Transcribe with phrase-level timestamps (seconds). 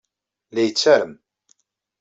[0.53, 1.13] La yettarem.